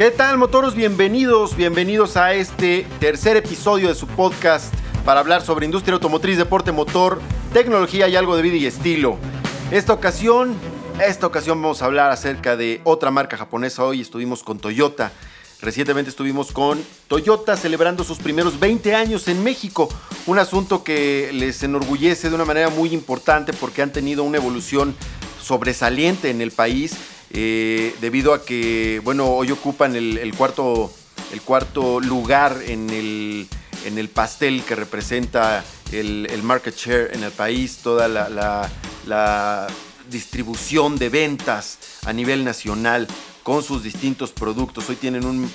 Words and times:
¿Qué 0.00 0.10
tal, 0.10 0.38
motoros? 0.38 0.74
Bienvenidos, 0.74 1.54
bienvenidos 1.54 2.16
a 2.16 2.32
este 2.32 2.86
tercer 3.00 3.36
episodio 3.36 3.88
de 3.88 3.94
su 3.94 4.06
podcast 4.06 4.72
para 5.04 5.20
hablar 5.20 5.42
sobre 5.42 5.66
industria 5.66 5.92
automotriz, 5.92 6.38
deporte 6.38 6.72
motor, 6.72 7.20
tecnología 7.52 8.08
y 8.08 8.16
algo 8.16 8.34
de 8.34 8.40
vida 8.40 8.56
y 8.56 8.64
estilo. 8.64 9.18
Esta 9.70 9.92
ocasión, 9.92 10.54
esta 11.06 11.26
ocasión 11.26 11.60
vamos 11.60 11.82
a 11.82 11.84
hablar 11.84 12.10
acerca 12.10 12.56
de 12.56 12.80
otra 12.84 13.10
marca 13.10 13.36
japonesa. 13.36 13.84
Hoy 13.84 14.00
estuvimos 14.00 14.42
con 14.42 14.58
Toyota. 14.58 15.12
Recientemente 15.60 16.08
estuvimos 16.08 16.50
con 16.50 16.82
Toyota 17.06 17.54
celebrando 17.58 18.02
sus 18.02 18.16
primeros 18.20 18.58
20 18.58 18.94
años 18.94 19.28
en 19.28 19.44
México, 19.44 19.90
un 20.24 20.38
asunto 20.38 20.82
que 20.82 21.28
les 21.34 21.62
enorgullece 21.62 22.30
de 22.30 22.34
una 22.36 22.46
manera 22.46 22.70
muy 22.70 22.94
importante 22.94 23.52
porque 23.52 23.82
han 23.82 23.92
tenido 23.92 24.24
una 24.24 24.38
evolución 24.38 24.96
sobresaliente 25.42 26.30
en 26.30 26.40
el 26.40 26.52
país 26.52 26.96
eh, 27.32 27.94
debido 28.00 28.34
a 28.34 28.44
que, 28.44 29.00
bueno, 29.04 29.26
hoy 29.28 29.52
ocupan 29.52 29.94
el, 29.94 30.34
cuarto, 30.36 30.92
el 31.32 31.40
cuarto 31.42 32.00
lugar 32.00 32.58
en 32.66 32.90
el, 32.90 33.46
en 33.84 33.98
el 33.98 34.08
pastel 34.08 34.64
que 34.64 34.74
representa 34.74 35.64
el, 35.92 36.42
market 36.42 36.76
share 36.76 37.10
en 37.14 37.22
el 37.22 37.30
país, 37.30 37.78
toda 37.82 38.08
la, 38.08 39.68
distribución 40.10 40.98
de 40.98 41.08
ventas 41.08 41.78
a 42.04 42.12
nivel 42.12 42.44
nacional 42.44 43.06
con 43.44 43.62
sus 43.62 43.84
distintos 43.84 44.32
productos. 44.32 44.88
Hoy 44.90 44.96
tienen 44.96 45.24
un, 45.24 45.48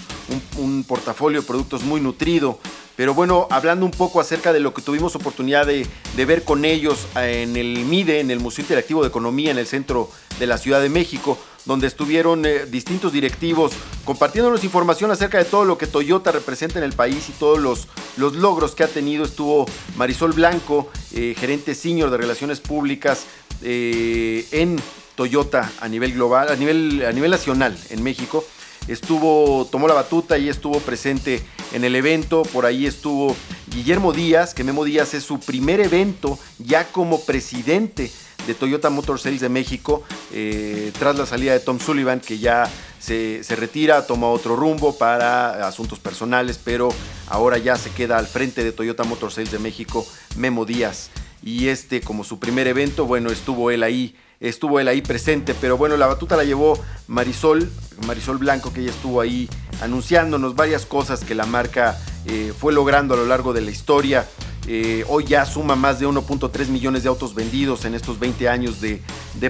un, 0.55 0.83
portafolio 0.85 1.41
de 1.41 1.47
productos 1.47 1.83
muy 1.83 1.99
nutrido. 1.99 2.57
Pero 2.95 3.13
bueno, 3.13 3.49
hablando 3.51 3.85
un 3.85 3.91
poco 3.91 4.21
acerca 4.21 4.53
de 4.53 4.61
lo 4.61 4.73
que 4.73 4.81
tuvimos 4.81 5.13
oportunidad 5.17 5.65
de, 5.65 5.85
de, 6.15 6.25
ver 6.25 6.45
con 6.45 6.63
ellos 6.63 7.05
en 7.15 7.57
el 7.57 7.83
MIDE, 7.83 8.21
en 8.21 8.31
el 8.31 8.39
Museo 8.39 8.63
Interactivo 8.63 9.01
de 9.01 9.09
Economía, 9.09 9.51
en 9.51 9.57
el 9.57 9.67
centro 9.67 10.09
de 10.39 10.47
la 10.47 10.57
Ciudad 10.57 10.81
de 10.81 10.87
México, 10.87 11.37
donde 11.65 11.87
estuvieron 11.87 12.45
eh, 12.45 12.65
distintos 12.65 13.11
directivos 13.11 13.73
compartiéndonos 14.05 14.63
información 14.63 15.11
acerca 15.11 15.37
de 15.37 15.45
todo 15.45 15.65
lo 15.65 15.77
que 15.77 15.87
Toyota 15.87 16.31
representa 16.31 16.77
en 16.79 16.85
el 16.85 16.93
país 16.93 17.27
y 17.29 17.31
todos 17.33 17.59
los, 17.59 17.87
los 18.17 18.35
logros 18.35 18.75
que 18.75 18.83
ha 18.83 18.87
tenido. 18.87 19.25
Estuvo 19.25 19.65
Marisol 19.97 20.33
Blanco, 20.33 20.89
eh, 21.13 21.35
gerente 21.37 21.75
senior 21.75 22.09
de 22.09 22.17
Relaciones 22.17 22.59
Públicas 22.59 23.25
eh, 23.63 24.45
en 24.51 24.79
Toyota 25.15 25.71
a 25.79 25.87
nivel 25.87 26.13
global, 26.13 26.49
a 26.49 26.55
nivel, 26.55 27.03
a 27.05 27.11
nivel 27.11 27.31
nacional 27.31 27.77
en 27.89 28.03
México. 28.03 28.45
Estuvo, 28.87 29.65
tomó 29.71 29.87
la 29.87 29.95
batuta 29.95 30.37
y 30.37 30.47
estuvo 30.47 30.79
presente 30.79 31.41
en 31.73 31.83
el 31.83 31.95
evento. 31.95 32.43
Por 32.43 32.67
ahí 32.67 32.85
estuvo 32.85 33.35
Guillermo 33.73 34.13
Díaz, 34.13 34.53
que 34.53 34.63
Memo 34.63 34.83
Díaz 34.83 35.15
es 35.15 35.23
su 35.23 35.39
primer 35.39 35.79
evento 35.79 36.37
ya 36.59 36.85
como 36.91 37.19
presidente 37.25 38.11
de 38.47 38.53
Toyota 38.53 38.89
Motor 38.89 39.19
Sales 39.19 39.41
de 39.41 39.49
México, 39.49 40.03
eh, 40.31 40.91
tras 40.97 41.17
la 41.17 41.25
salida 41.25 41.53
de 41.53 41.59
Tom 41.59 41.79
Sullivan, 41.79 42.19
que 42.19 42.39
ya 42.39 42.69
se, 42.99 43.41
retira, 43.55 44.07
toma 44.07 44.27
otro 44.27 44.55
rumbo 44.55 44.97
para 44.97 45.67
asuntos 45.67 45.99
personales, 45.99 46.59
pero 46.63 46.89
ahora 47.27 47.57
ya 47.57 47.75
se 47.77 47.91
queda 47.91 48.17
al 48.17 48.27
frente 48.27 48.63
de 48.63 48.71
Toyota 48.71 49.03
Motor 49.03 49.31
Sales 49.31 49.51
de 49.51 49.59
México, 49.59 50.05
Memo 50.37 50.65
Díaz. 50.65 51.09
Y 51.43 51.67
este, 51.67 52.01
como 52.01 52.23
su 52.23 52.39
primer 52.39 52.67
evento, 52.67 53.05
bueno, 53.05 53.29
estuvo 53.29 53.69
él 53.69 53.83
ahí 53.83 54.15
estuvo 54.39 54.79
él 54.79 54.87
ahí 54.87 55.01
presente, 55.01 55.55
pero 55.59 55.77
bueno, 55.77 55.97
la 55.97 56.07
batuta 56.07 56.35
la 56.35 56.43
llevó 56.43 56.77
Marisol, 57.07 57.69
Marisol 58.05 58.37
Blanco, 58.37 58.73
que 58.73 58.81
ella 58.81 58.91
estuvo 58.91 59.21
ahí 59.21 59.49
anunciándonos 59.81 60.55
varias 60.55 60.85
cosas 60.85 61.23
que 61.23 61.35
la 61.35 61.45
marca 61.45 61.97
eh, 62.25 62.53
fue 62.57 62.73
logrando 62.73 63.13
a 63.13 63.17
lo 63.17 63.25
largo 63.25 63.53
de 63.53 63.61
la 63.61 63.71
historia. 63.71 64.27
Eh, 64.67 65.05
hoy 65.07 65.25
ya 65.25 65.45
suma 65.45 65.75
más 65.75 65.99
de 65.99 66.07
1.3 66.07 66.67
millones 66.67 67.03
de 67.03 67.09
autos 67.09 67.35
vendidos 67.35 67.85
en 67.85 67.93
estos 67.93 68.19
20 68.19 68.49
años 68.49 68.81
de, 68.81 69.01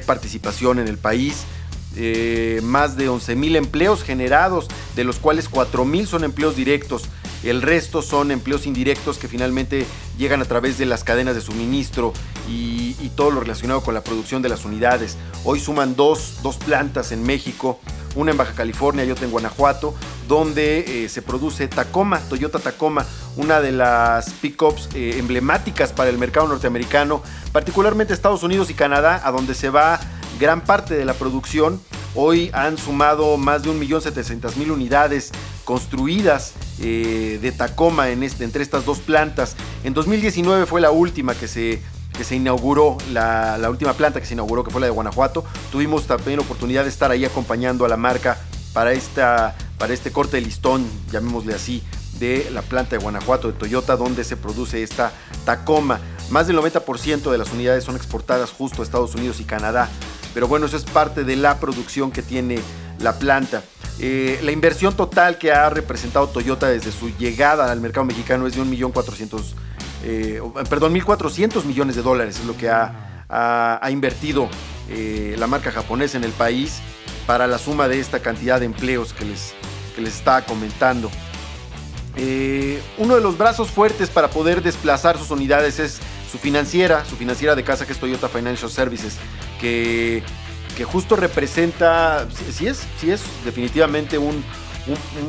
participación 0.05 0.79
en 0.79 0.87
el 0.87 0.97
país. 0.97 1.45
Eh, 1.97 2.59
más 2.61 2.97
de 2.97 3.07
11 3.07 3.37
mil 3.37 3.55
empleos 3.55 4.03
generados, 4.03 4.67
de 4.95 5.05
los 5.05 5.17
cuales 5.17 5.47
4 5.47 5.85
mil 5.85 6.07
son 6.07 6.25
empleos 6.25 6.55
directos. 6.55 7.03
El 7.43 7.61
resto 7.61 8.01
son 8.01 8.31
empleos 8.31 8.65
indirectos 8.65 9.17
que 9.17 9.27
finalmente 9.27 9.85
llegan 10.17 10.41
a 10.41 10.45
través 10.45 10.77
de 10.77 10.85
las 10.85 11.03
cadenas 11.03 11.35
de 11.35 11.41
suministro 11.41 12.11
y, 12.49 12.93
todo 13.15 13.31
lo 13.31 13.39
relacionado 13.39 13.81
con 13.81 13.93
la 13.93 14.03
producción 14.03 14.41
de 14.41 14.49
las 14.49 14.65
unidades. 14.65 15.15
Hoy 15.45 15.61
suman 15.61 15.95
dos, 15.95 16.39
dos 16.43 16.57
plantas 16.57 17.13
en 17.13 17.23
México, 17.23 17.79
una 18.15 18.31
en 18.31 18.37
Baja 18.37 18.53
California 18.53 19.05
y 19.05 19.11
otra 19.11 19.23
en 19.23 19.31
Guanajuato, 19.31 19.93
donde 20.27 21.05
eh, 21.05 21.07
se 21.07 21.21
produce 21.21 21.69
Tacoma, 21.69 22.19
Toyota 22.27 22.59
Tacoma, 22.59 23.05
una 23.37 23.61
de 23.61 23.71
las 23.71 24.29
pickups 24.29 24.89
eh, 24.95 25.15
emblemáticas 25.17 25.91
para 25.91 26.09
el 26.09 26.17
mercado 26.17 26.47
norteamericano, 26.47 27.21
particularmente 27.51 28.13
Estados 28.13 28.43
Unidos 28.43 28.69
y 28.69 28.73
Canadá, 28.73 29.21
a 29.23 29.31
donde 29.31 29.55
se 29.55 29.69
va 29.69 29.99
gran 30.39 30.61
parte 30.61 30.95
de 30.95 31.05
la 31.05 31.13
producción. 31.13 31.81
Hoy 32.13 32.49
han 32.53 32.77
sumado 32.77 33.35
más 33.37 33.63
de 33.63 33.71
1.700.000 33.71 34.71
unidades 34.71 35.31
construidas 35.65 36.53
eh, 36.79 37.39
de 37.41 37.51
Tacoma 37.51 38.09
en 38.09 38.23
este, 38.23 38.45
entre 38.45 38.63
estas 38.63 38.85
dos 38.85 38.99
plantas. 38.99 39.55
En 39.83 39.93
2019 39.93 40.65
fue 40.65 40.79
la 40.79 40.91
última 40.91 41.35
que 41.35 41.49
se, 41.49 41.81
que 42.17 42.23
se 42.23 42.37
inauguró, 42.37 42.97
la, 43.11 43.57
la, 43.57 43.69
última 43.69 43.93
planta 43.93 44.21
que 44.21 44.25
se 44.25 44.33
inauguró, 44.33 44.63
que 44.63 44.71
fue 44.71 44.79
la 44.79 44.87
de 44.87 44.91
Guanajuato. 44.91 45.43
Tuvimos 45.71 46.07
también 46.07 46.39
oportunidad 46.39 46.83
de 46.83 46.89
estar 46.89 47.11
ahí 47.11 47.25
acompañando 47.25 47.83
a 47.83 47.89
la 47.89 47.97
marca 47.97 48.37
para, 48.73 48.93
esta, 48.93 49.55
para 49.77 49.93
este 49.93 50.11
corte 50.11 50.37
de 50.37 50.41
listón, 50.41 50.85
llamémosle 51.11 51.53
así, 51.53 51.81
de 52.19 52.49
la 52.51 52.61
planta 52.61 52.95
de 52.95 53.01
Guanajuato 53.01 53.47
de 53.51 53.57
Toyota, 53.57 53.95
donde 53.95 54.23
se 54.23 54.37
produce 54.37 54.83
esta 54.83 55.11
Tacoma. 55.45 55.99
Más 56.29 56.47
del 56.47 56.57
90% 56.57 57.31
de 57.31 57.37
las 57.37 57.51
unidades 57.51 57.83
son 57.83 57.95
exportadas 57.95 58.51
justo 58.51 58.81
a 58.81 58.85
Estados 58.85 59.15
Unidos 59.15 59.39
y 59.39 59.43
Canadá. 59.43 59.89
Pero 60.33 60.47
bueno, 60.47 60.65
eso 60.65 60.77
es 60.77 60.83
parte 60.83 61.23
de 61.23 61.35
la 61.35 61.59
producción 61.59 62.11
que 62.11 62.21
tiene 62.21 62.59
la 62.99 63.17
planta. 63.19 63.63
Eh, 63.99 64.39
la 64.43 64.51
inversión 64.51 64.95
total 64.95 65.37
que 65.37 65.51
ha 65.51 65.69
representado 65.69 66.27
Toyota 66.27 66.67
desde 66.67 66.91
su 66.91 67.09
llegada 67.17 67.71
al 67.71 67.79
mercado 67.79 68.05
mexicano 68.05 68.45
es 68.45 68.55
de 68.55 68.61
1.400.000 68.61 69.53
eh, 70.03 70.41
perdón, 70.69 70.93
1.400 70.93 71.63
millones 71.63 71.95
de 71.95 72.03
dólares 72.03 72.39
es 72.39 72.45
lo 72.45 72.55
que 72.55 72.69
ha, 72.69 72.91
invertido 73.89 74.47
eh, 74.89 75.35
la 75.39 75.47
marca 75.47 75.71
japonesa 75.71 76.17
en 76.17 76.23
el 76.23 76.31
país 76.31 76.79
para 77.25 77.47
la 77.47 77.57
suma 77.57 77.87
de 77.87 77.99
esta 77.99 78.19
cantidad 78.19 78.59
de 78.59 78.67
empleos 78.67 79.13
que 79.13 79.25
les, 79.25 79.55
que 79.95 80.01
les 80.01 80.15
estaba 80.15 80.43
comentando. 80.43 81.09
Eh, 82.17 82.81
uno 82.97 83.15
de 83.15 83.21
los 83.21 83.37
brazos 83.37 83.71
fuertes 83.71 84.09
para 84.09 84.29
poder 84.29 84.61
desplazar 84.61 85.17
sus 85.17 85.31
unidades 85.31 85.79
es 85.79 85.99
su 86.31 86.37
financiera, 86.37 87.03
su 87.05 87.15
financiera 87.15 87.55
de 87.55 87.63
casa 87.63 87.85
que 87.85 87.91
es 87.91 87.99
Toyota 87.99 88.29
Financial 88.29 88.69
Services, 88.71 89.17
que, 89.59 90.23
que 90.77 90.83
justo 90.85 91.15
representa, 91.15 92.27
si 92.51 92.67
es, 92.67 92.85
si 92.99 93.11
es 93.11 93.21
definitivamente 93.43 94.17
un, 94.17 94.43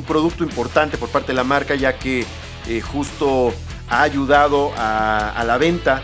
producto 0.07 0.45
importante 0.45 0.99
por 0.99 1.09
parte 1.09 1.29
de 1.29 1.35
la 1.35 1.45
marca, 1.45 1.75
ya 1.75 1.99
que 1.99 2.27
eh, 2.69 2.81
justo 2.83 3.55
ha 3.89 4.03
ayudado 4.03 4.73
a, 4.77 5.31
a 5.31 5.45
la 5.45 5.57
venta, 5.57 6.03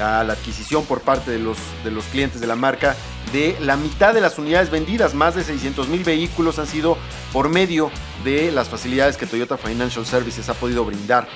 a 0.00 0.24
la 0.24 0.32
adquisición 0.32 0.86
por 0.86 1.02
parte 1.02 1.30
de 1.30 1.38
los, 1.38 1.58
de 1.84 1.90
los 1.90 2.04
clientes 2.06 2.40
de 2.40 2.46
la 2.46 2.56
marca 2.56 2.96
de 3.32 3.56
la 3.60 3.76
mitad 3.76 4.14
de 4.14 4.20
las 4.20 4.38
unidades 4.38 4.70
vendidas, 4.70 5.14
más 5.14 5.34
de 5.34 5.44
600 5.44 5.88
mil 5.88 6.04
vehículos 6.04 6.58
han 6.58 6.66
sido 6.66 6.96
por 7.32 7.48
medio 7.48 7.90
de 8.24 8.52
las 8.52 8.68
facilidades 8.68 9.16
que 9.16 9.26
Toyota 9.26 9.56
Financial 9.56 10.04
Services 10.06 10.48
ha 10.48 10.54
podido 10.54 10.84
brindar. 10.84 11.28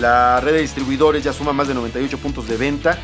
La 0.00 0.40
red 0.40 0.54
de 0.54 0.60
distribuidores 0.60 1.24
ya 1.24 1.32
suma 1.32 1.52
más 1.52 1.68
de 1.68 1.74
98 1.74 2.18
puntos 2.18 2.48
de 2.48 2.56
venta 2.56 2.98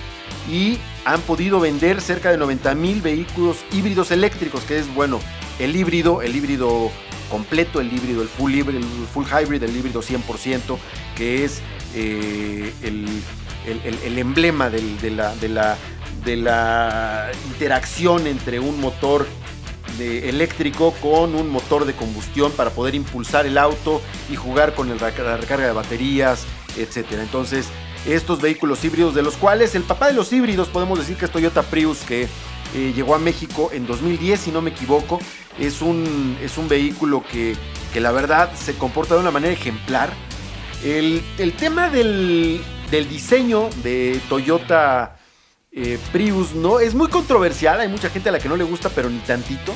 y 0.50 0.78
han 1.04 1.20
podido 1.22 1.60
vender 1.60 2.00
cerca 2.00 2.30
de 2.30 2.38
90 2.38 2.74
mil 2.74 3.02
vehículos 3.02 3.58
híbridos 3.72 4.10
eléctricos, 4.10 4.62
que 4.64 4.78
es 4.78 4.92
bueno, 4.94 5.20
el 5.58 5.76
híbrido, 5.76 6.22
el 6.22 6.34
híbrido 6.34 6.90
completo, 7.30 7.80
el 7.80 7.92
híbrido, 7.92 8.22
el 8.22 8.28
full 8.28 8.54
híbrido, 8.54 8.78
el 8.78 9.06
full 9.12 9.26
hybrid, 9.26 9.62
el 9.62 9.76
híbrido 9.76 10.02
100%, 10.02 10.78
que 11.16 11.44
es 11.44 11.60
eh, 11.94 12.72
el, 12.82 14.18
emblema 14.18 14.70
de, 14.70 15.10
la, 15.10 15.34
de, 15.36 15.48
la, 15.48 15.76
de 16.28 16.36
la 16.36 17.30
interacción 17.46 18.26
entre 18.26 18.60
un 18.60 18.78
motor 18.82 19.26
eléctrico 19.98 20.92
con 21.00 21.34
un 21.34 21.48
motor 21.48 21.86
de 21.86 21.94
combustión 21.94 22.52
para 22.52 22.68
poder 22.68 22.94
impulsar 22.94 23.46
el 23.46 23.56
auto 23.56 24.02
y 24.30 24.36
jugar 24.36 24.74
con 24.74 24.90
la 24.90 24.94
recarga 25.08 25.66
de 25.66 25.72
baterías, 25.72 26.44
etc. 26.76 27.12
Entonces, 27.12 27.68
estos 28.06 28.42
vehículos 28.42 28.84
híbridos, 28.84 29.14
de 29.14 29.22
los 29.22 29.38
cuales 29.38 29.74
el 29.74 29.84
papá 29.84 30.08
de 30.08 30.12
los 30.12 30.30
híbridos 30.30 30.68
podemos 30.68 30.98
decir 30.98 31.16
que 31.16 31.24
es 31.24 31.30
Toyota 31.30 31.62
Prius, 31.62 32.00
que 32.00 32.28
eh, 32.74 32.92
llegó 32.94 33.14
a 33.14 33.18
México 33.18 33.70
en 33.72 33.86
2010, 33.86 34.38
si 34.38 34.50
no 34.50 34.60
me 34.60 34.68
equivoco, 34.68 35.18
es 35.58 35.80
un, 35.80 36.36
es 36.42 36.58
un 36.58 36.68
vehículo 36.68 37.24
que, 37.32 37.56
que 37.94 38.00
la 38.00 38.12
verdad 38.12 38.52
se 38.54 38.74
comporta 38.74 39.14
de 39.14 39.22
una 39.22 39.30
manera 39.30 39.54
ejemplar. 39.54 40.12
El, 40.84 41.22
el 41.38 41.54
tema 41.54 41.88
del, 41.88 42.60
del 42.90 43.08
diseño 43.08 43.70
de 43.82 44.20
Toyota 44.28 45.17
eh, 45.80 45.98
Prius, 46.10 46.54
¿no? 46.54 46.80
Es 46.80 46.94
muy 46.94 47.08
controversial, 47.08 47.78
hay 47.78 47.88
mucha 47.88 48.10
gente 48.10 48.30
a 48.30 48.32
la 48.32 48.40
que 48.40 48.48
no 48.48 48.56
le 48.56 48.64
gusta, 48.64 48.88
pero 48.88 49.08
ni 49.08 49.18
tantito. 49.20 49.72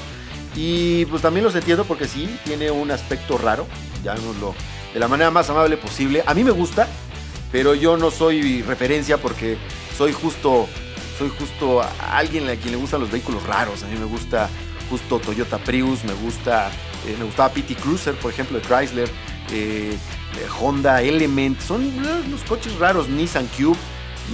Y 0.57 1.07
pues 1.07 1.23
también 1.23 1.45
los 1.45 1.55
entiendo 1.55 1.85
porque 1.85 2.09
sí, 2.09 2.39
tiene 2.45 2.71
un 2.71 2.91
aspecto 2.91 3.39
raro, 3.39 3.67
llamémoslo 4.03 4.55
de 4.93 5.01
la 5.01 5.07
manera 5.07 5.31
más 5.31 5.49
amable 5.49 5.77
posible. 5.77 6.25
A 6.27 6.35
mí 6.35 6.43
me 6.43 6.51
gusta, 6.51 6.89
pero 7.53 7.75
yo 7.75 7.97
no 7.97 8.11
soy 8.11 8.63
referencia 8.63 9.17
porque 9.17 9.57
soy 9.97 10.13
justo, 10.13 10.67
soy 11.19 11.31
justo 11.39 11.81
alguien 12.01 12.49
a 12.49 12.57
quien 12.57 12.73
le 12.73 12.77
gustan 12.79 13.01
los 13.01 13.11
vehículos 13.11 13.45
raros. 13.45 13.85
A 13.85 13.87
mí 13.87 13.97
me 13.97 14.07
gusta 14.07 14.51
justo 14.91 15.21
Toyota 15.21 15.59
Prius, 15.59 16.05
me 16.05 16.15
gusta, 16.15 16.69
eh, 17.07 17.15
me 17.17 17.25
gustaba 17.25 17.49
PT 17.51 17.77
Cruiser, 17.77 18.15
por 18.17 18.33
ejemplo, 18.33 18.59
de 18.59 18.65
Chrysler, 18.65 19.09
eh, 19.53 19.97
Honda 20.61 21.01
Element, 21.01 21.61
son 21.61 21.85
unos 22.27 22.43
coches 22.49 22.77
raros, 22.79 23.09
Nissan 23.09 23.47
Cube. 23.57 23.79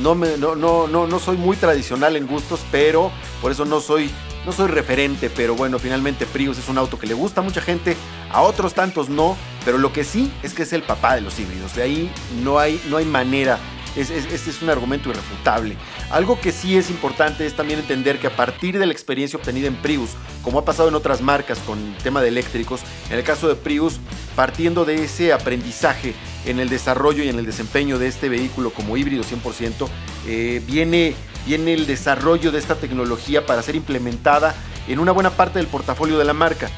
No, 0.02 0.14
me, 0.14 0.36
no, 0.36 0.54
no, 0.54 0.86
no, 0.86 1.06
no 1.06 1.18
soy 1.18 1.36
muy 1.36 1.56
tradicional 1.56 2.16
en 2.16 2.26
gustos, 2.26 2.60
pero 2.70 3.10
por 3.40 3.52
eso 3.52 3.64
no 3.64 3.80
soy 3.80 4.10
no 4.46 4.52
soy 4.52 4.68
referente, 4.68 5.28
pero 5.28 5.54
bueno, 5.54 5.78
finalmente 5.78 6.24
Prius 6.24 6.56
es 6.58 6.68
un 6.68 6.78
auto 6.78 6.98
que 6.98 7.06
le 7.06 7.12
gusta 7.12 7.40
a 7.42 7.44
mucha 7.44 7.60
gente, 7.60 7.96
a 8.30 8.40
otros 8.40 8.72
tantos 8.72 9.10
no, 9.10 9.36
pero 9.64 9.76
lo 9.76 9.92
que 9.92 10.04
sí 10.04 10.32
es 10.42 10.54
que 10.54 10.62
es 10.62 10.72
el 10.72 10.82
papá 10.82 11.16
de 11.16 11.20
los 11.20 11.38
híbridos, 11.38 11.74
de 11.74 11.82
ahí 11.82 12.10
no 12.42 12.58
hay, 12.58 12.80
no 12.88 12.96
hay 12.96 13.04
manera 13.04 13.58
este 14.00 14.50
es, 14.50 14.62
un 14.62 14.70
argumento 14.70 15.10
irrefutable. 15.10 15.76
Algo 16.10 16.40
que 16.40 16.52
sí 16.52 16.76
es 16.76 16.90
importante 16.90 17.46
es 17.46 17.54
también 17.54 17.80
entender 17.80 18.18
que 18.18 18.28
a 18.28 18.36
partir 18.36 18.78
de 18.78 18.86
la 18.86 18.92
experiencia 18.92 19.38
obtenida 19.38 19.66
en 19.66 19.76
Prius, 19.76 20.10
como 20.42 20.58
ha 20.58 20.64
pasado 20.64 20.88
en 20.88 20.94
otras 20.94 21.20
marcas 21.20 21.58
con 21.60 21.78
el 21.78 21.96
tema 22.02 22.22
de 22.22 22.28
eléctricos, 22.28 22.80
en 23.10 23.18
el 23.18 23.24
caso 23.24 23.48
de 23.48 23.56
Prius, 23.56 23.98
partiendo 24.36 24.84
de 24.84 25.04
ese 25.04 25.32
aprendizaje 25.32 26.14
en 26.46 26.60
el 26.60 26.68
desarrollo 26.68 27.24
y 27.24 27.28
en 27.28 27.38
el 27.38 27.46
desempeño 27.46 27.98
de 27.98 28.06
este 28.06 28.28
vehículo 28.28 28.70
como 28.70 28.96
híbrido 28.96 29.24
100%, 29.24 29.88
eh, 30.26 30.62
viene, 30.66 31.14
viene 31.46 31.74
el 31.74 31.86
desarrollo 31.86 32.52
de 32.52 32.58
esta 32.58 32.76
tecnología 32.76 33.46
para 33.46 33.62
ser 33.62 33.76
implementada 33.76 34.54
en 34.86 34.98
una 35.00 35.12
buena 35.12 35.30
parte 35.30 35.58
del 35.58 35.68
portafolio 35.68 36.18
de 36.18 36.24
la 36.24 36.34
marca. 36.34 36.70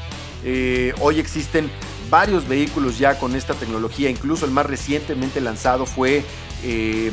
Eh, 0.43 0.93
hoy 0.99 1.19
existen 1.19 1.69
varios 2.09 2.47
vehículos 2.47 2.99
ya 2.99 3.17
con 3.17 3.35
esta 3.35 3.53
tecnología, 3.53 4.09
incluso 4.09 4.45
el 4.45 4.51
más 4.51 4.65
recientemente 4.65 5.39
lanzado 5.39 5.85
fue 5.85 6.23
eh, 6.63 7.11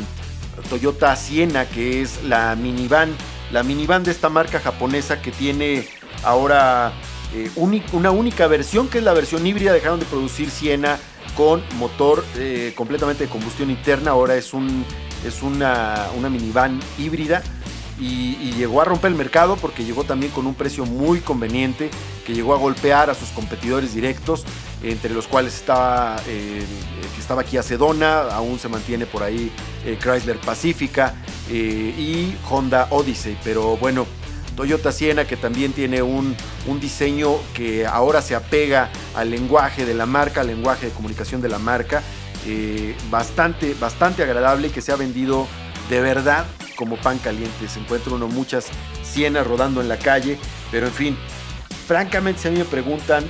Toyota 0.68 1.14
Siena, 1.16 1.66
que 1.66 2.02
es 2.02 2.22
la 2.24 2.54
minivan, 2.56 3.14
la 3.52 3.62
minivan 3.62 4.04
de 4.04 4.10
esta 4.10 4.28
marca 4.28 4.60
japonesa 4.60 5.22
que 5.22 5.30
tiene 5.30 5.86
ahora 6.24 6.92
eh, 7.34 7.50
una 7.92 8.10
única 8.10 8.46
versión, 8.46 8.88
que 8.88 8.98
es 8.98 9.04
la 9.04 9.12
versión 9.12 9.46
híbrida, 9.46 9.72
dejaron 9.72 10.00
de 10.00 10.06
producir 10.06 10.50
Siena 10.50 10.98
con 11.36 11.62
motor 11.78 12.24
eh, 12.36 12.72
completamente 12.74 13.24
de 13.24 13.30
combustión 13.30 13.70
interna, 13.70 14.10
ahora 14.10 14.34
es, 14.34 14.52
un, 14.52 14.84
es 15.24 15.42
una, 15.42 16.08
una 16.16 16.28
minivan 16.28 16.80
híbrida 16.98 17.42
y, 18.00 18.52
llegó 18.58 18.80
a 18.80 18.84
romper 18.84 19.12
el 19.12 19.16
mercado 19.16 19.56
porque 19.56 19.84
llegó 19.84 20.04
también 20.04 20.32
con 20.32 20.46
un 20.46 20.54
precio 20.54 20.84
muy 20.84 21.20
conveniente, 21.20 21.90
que 22.26 22.34
llegó 22.34 22.54
a 22.54 22.58
golpear 22.58 23.10
a 23.10 23.14
sus 23.14 23.28
competidores 23.30 23.94
directos, 23.94 24.44
entre 24.82 25.12
los 25.12 25.26
cuales 25.26 25.54
estaba, 25.54 26.16
eh, 26.26 26.64
que 27.14 27.20
estaba 27.20 27.42
aquí 27.42 27.56
Sedona, 27.62 28.22
aún 28.32 28.58
se 28.58 28.68
mantiene 28.68 29.06
por 29.06 29.22
ahí 29.22 29.52
eh, 29.84 29.98
Chrysler 30.00 30.38
Pacifica 30.40 31.14
eh, 31.50 31.54
y 31.54 32.36
Honda 32.50 32.88
Odyssey, 32.90 33.38
pero 33.44 33.76
bueno, 33.76 34.06
Toyota 34.56 34.90
Siena 34.90 35.24
que 35.24 35.36
también 35.36 35.72
tiene 35.72 36.02
un, 36.02 36.36
un, 36.66 36.80
diseño 36.80 37.36
que 37.54 37.86
ahora 37.86 38.20
se 38.22 38.34
apega 38.34 38.90
al 39.14 39.30
lenguaje 39.30 39.86
de 39.86 39.94
la 39.94 40.06
marca, 40.06 40.40
al 40.40 40.48
lenguaje 40.48 40.86
de 40.86 40.92
comunicación 40.92 41.40
de 41.40 41.48
la 41.48 41.58
marca, 41.58 42.02
bastante, 43.10 43.74
bastante 43.78 44.22
agradable 44.22 44.70
que 44.70 44.80
se 44.80 44.90
ha 44.90 44.96
vendido 44.96 45.46
de 45.90 46.00
verdad 46.00 46.46
como 46.78 46.96
pan 46.96 47.18
caliente. 47.18 47.68
Se 47.68 47.80
encuentra 47.80 48.14
uno 48.14 48.28
muchas 48.28 48.68
sienas 49.02 49.44
rodando 49.44 49.80
en 49.80 49.88
la 49.88 49.98
calle, 49.98 50.38
pero 50.70 50.86
en 50.86 50.92
fin, 50.92 51.18
francamente 51.88 52.42
si 52.42 52.48
a 52.48 52.50
mí 52.52 52.58
me 52.58 52.64
preguntan 52.64 53.24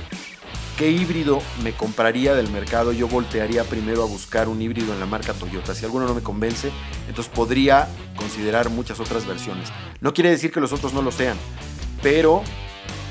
qué 0.77 0.91
híbrido 0.91 1.41
me 1.63 1.73
compraría 1.73 2.35
del 2.35 2.49
mercado, 2.51 2.93
yo 2.93 3.07
voltearía 3.07 3.63
primero 3.63 4.03
a 4.03 4.05
buscar 4.05 4.47
un 4.47 4.61
híbrido 4.61 4.93
en 4.93 4.99
la 4.99 5.07
marca 5.07 5.33
Toyota. 5.33 5.73
Si 5.73 5.83
alguno 5.83 6.05
no 6.05 6.13
me 6.13 6.21
convence, 6.21 6.71
entonces 7.07 7.33
podría 7.33 7.87
considerar 8.15 8.69
muchas 8.69 8.99
otras 8.99 9.25
versiones. 9.25 9.69
No 9.99 10.13
quiere 10.13 10.29
decir 10.29 10.51
que 10.51 10.61
los 10.61 10.71
otros 10.71 10.93
no 10.93 11.01
lo 11.01 11.11
sean, 11.11 11.35
pero 12.03 12.43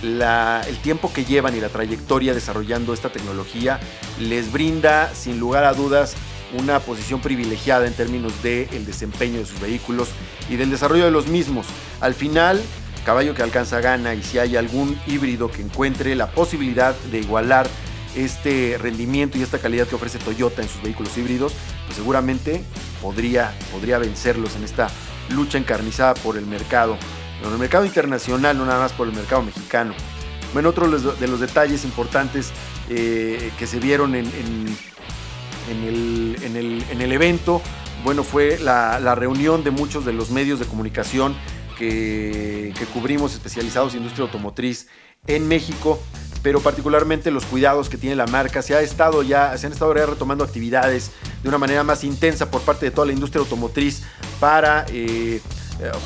el 0.03 0.79
tiempo 0.79 1.13
que 1.13 1.25
llevan 1.25 1.57
y 1.57 1.61
la 1.61 1.69
trayectoria 1.69 2.33
desarrollando 2.33 2.95
esta 2.95 3.11
tecnología 3.11 3.81
les 4.21 4.53
brinda 4.53 5.13
sin 5.13 5.41
lugar 5.41 5.65
a 5.65 5.75
dudas 5.75 6.15
una 6.57 6.81
posición 6.81 7.21
privilegiada 7.21 7.87
en 7.87 7.95
términos 7.95 8.43
del 8.43 8.69
el 8.73 8.87
desempeño 8.87 9.39
de 9.39 9.47
sus 9.47 9.61
vehículos 9.61 10.09
y 10.49 10.57
del 10.57 10.71
desarrollo 10.71 11.05
de 11.05 11.11
los 11.11 11.27
mismos. 11.27 11.67
Al 12.01 12.15
final, 12.15 12.61
caballo 13.05 13.35
que 13.35 13.43
alcanza 13.43 13.81
gana 13.81 14.15
y 14.15 14.23
si 14.23 14.39
hay 14.39 14.57
algún 14.57 14.99
híbrido 15.07 15.51
que 15.51 15.63
encuentre 15.63 16.15
la 16.15 16.31
posibilidad 16.31 16.95
de 17.11 17.21
igualar 17.21 17.69
este 18.17 18.77
rendimiento 18.81 19.39
y 19.39 19.43
esta 19.43 19.59
calidad 19.59 19.87
que 19.87 19.95
ofrece 19.95 20.19
Toyota 20.19 20.63
en 20.63 20.69
sus 20.69 20.83
vehículos 20.83 21.17
híbridos, 21.17 21.53
pues 21.87 21.97
seguramente 21.97 22.63
podría, 23.03 23.53
podría 23.71 23.99
vencerlos 23.99 24.57
en 24.57 24.65
esta 24.65 24.89
lucha 25.31 25.59
encarnizada 25.59 26.15
por 26.15 26.37
el 26.37 26.47
mercado, 26.47 26.97
en 27.45 27.53
el 27.53 27.59
mercado 27.59 27.85
internacional, 27.85 28.57
no 28.57 28.65
nada 28.65 28.81
más 28.81 28.93
por 28.93 29.07
el 29.07 29.15
mercado 29.15 29.43
mexicano. 29.43 29.95
Bueno, 30.55 30.71
otro 30.71 30.89
de 30.89 31.29
los 31.29 31.41
detalles 31.41 31.85
importantes 31.85 32.51
eh, 32.89 33.53
que 33.59 33.67
se 33.67 33.79
vieron 33.79 34.15
en 34.15 34.27
el, 35.71 37.13
evento. 37.13 37.63
Bueno, 38.05 38.25
fue 38.25 38.59
la, 38.59 39.15
reunión 39.15 39.65
de 39.65 39.71
muchos 39.71 40.05
de 40.05 40.13
los 40.13 40.31
medios 40.31 40.59
de 40.59 40.67
comunicación 40.67 41.37
que, 41.79 42.73
cubrimos 42.93 43.35
especializados 43.35 43.93
en 43.93 43.99
industria 44.01 44.25
automotriz 44.25 44.89
en 45.27 45.47
México 45.49 45.99
pero 46.43 46.61
particularmente 46.61 47.33
los 47.33 47.45
cuidados 47.45 47.89
que 47.89 47.99
tiene 47.99 48.15
la 48.15 48.27
marca. 48.27 48.63
Se, 48.63 48.75
ha 48.75 48.81
estado 48.81 49.23
ya, 49.23 49.59
se 49.59 49.67
han 49.67 49.73
estado 49.73 49.95
ya 49.95 50.07
retomando 50.07 50.45
actividades 50.45 51.11
de 51.43 51.49
una 51.49 51.59
manera 51.59 51.83
más 51.83 52.05
intensa 52.05 52.51
por 52.51 52.63
parte 52.63 52.87
de 52.87 52.91
toda 52.93 53.09
la 53.09 53.13
industria 53.13 53.41
automotriz 53.41 54.03
para 54.39 54.87
eh, 54.89 55.41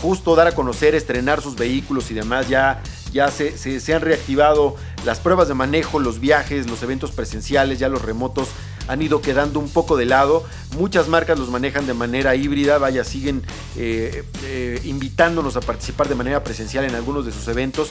justo 0.01 0.35
dar 0.35 0.47
a 0.47 0.53
conocer, 0.53 0.95
estrenar 0.95 1.41
sus 1.41 1.57
vehículos 1.57 2.11
y 2.11 2.15
demás. 2.15 2.49
Ya, 2.49 2.83
ya 3.13 3.31
se, 3.31 3.59
se, 3.59 3.95
han 3.95 4.01
reactivado 4.01 4.77
las 5.05 5.21
pruebas 5.21 5.49
de 5.49 5.55
manejo, 5.55 6.01
los 6.01 6.19
viajes, 6.19 6.69
los 6.69 6.83
eventos 6.83 7.13
presenciales, 7.13 7.79
ya 7.79 7.89
los 7.89 8.03
remotos 8.03 8.49
han 8.89 9.03
ido 9.03 9.21
quedando 9.21 9.59
un 9.59 9.69
poco 9.69 9.97
de 9.97 10.07
lado. 10.07 10.45
Muchas 10.77 11.09
marcas 11.09 11.39
los 11.39 11.51
manejan 11.51 11.87
de 11.87 11.95
manera 11.95 12.35
híbrida, 12.35 12.79
vaya, 12.79 13.05
siguen 13.05 13.43
eh, 13.77 14.25
eh, 14.45 14.81
invitándonos 14.85 15.57
a 15.57 15.61
participar 15.61 16.09
de 16.09 16.15
manera 16.15 16.43
presencial 16.43 16.85
en 16.85 16.95
algunos 16.95 17.27
de 17.27 17.33
sus 17.33 17.47
eventos 17.49 17.91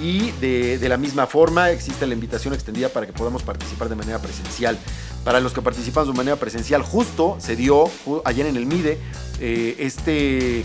y 0.00 0.30
de, 0.32 0.78
la 0.88 0.96
misma 0.96 1.26
forma 1.26 1.70
existe 1.70 2.06
la 2.06 2.14
invitación 2.14 2.54
extendida 2.54 2.88
para 2.88 3.06
que 3.06 3.12
podamos 3.12 3.42
participar 3.42 3.88
de 3.88 3.96
manera 3.96 4.18
presencial. 4.18 4.78
Para 5.24 5.40
los 5.40 5.52
que 5.52 5.62
participan 5.62 6.06
de 6.06 6.12
manera 6.12 6.36
presencial, 6.36 6.82
justo 6.82 7.36
se 7.38 7.54
dio 7.54 7.84
ayer 8.24 8.46
en 8.46 8.56
el 8.56 8.66
MIDE 8.66 8.98
eh, 9.40 9.76
este 9.78 10.64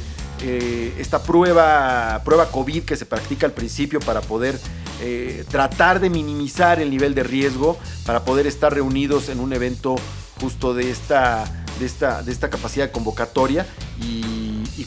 esta 0.99 1.23
prueba, 1.23 2.21
prueba 2.23 2.51
COVID 2.51 2.83
que 2.83 2.95
se 2.95 3.07
practica 3.07 3.47
al 3.47 3.53
principio 3.53 3.99
para 3.99 4.21
poder 4.21 4.59
eh, 5.01 5.45
tratar 5.49 5.99
de 5.99 6.09
minimizar 6.09 6.79
el 6.79 6.89
nivel 6.89 7.13
de 7.15 7.23
riesgo, 7.23 7.77
para 8.05 8.23
poder 8.23 8.47
estar 8.47 8.73
reunidos 8.73 9.29
en 9.29 9.39
un 9.39 9.53
evento 9.53 9.95
justo 10.39 10.73
de 10.73 10.91
esta, 10.91 11.45
de 11.79 11.85
esta, 11.85 12.23
de 12.23 12.31
esta 12.31 12.49
capacidad 12.49 12.91
convocatoria 12.91 13.65
y, 14.01 14.25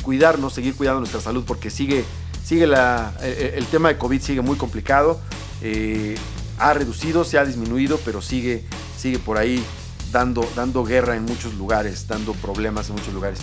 cuidarnos, 0.03 0.55
seguir 0.55 0.75
cuidando 0.77 1.01
nuestra 1.01 1.21
salud 1.21 1.45
porque 1.47 1.69
sigue, 1.69 2.05
sigue 2.43 2.67
la, 2.67 3.13
el, 3.23 3.67
tema 3.67 3.91
de 3.91 3.99
COVID 3.99 4.21
sigue 4.21 4.41
muy 4.41 4.57
complicado. 4.57 5.21
Eh, 5.61 6.17
ha 6.59 6.73
reducido, 6.73 7.23
se 7.23 7.39
ha 7.39 7.45
disminuido, 7.45 8.01
pero 8.05 8.23
sigue, 8.23 8.65
sigue 8.97 9.19
por 9.19 9.37
ahí 9.37 9.63
dando, 10.11 10.49
dando 10.57 10.85
guerra 10.85 11.17
en 11.17 11.25
muchos 11.25 11.55
lugares, 11.55 12.07
dando 12.09 12.33
problemas 12.33 12.89
en 12.89 12.97
muchos 12.97 13.13
lugares. 13.13 13.41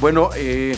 Bueno, 0.00 0.30
eh, 0.36 0.76